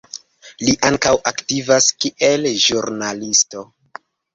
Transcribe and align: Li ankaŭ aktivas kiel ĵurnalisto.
Li 0.67 0.73
ankaŭ 0.89 1.11
aktivas 1.33 1.93
kiel 2.01 2.51
ĵurnalisto. 2.67 3.69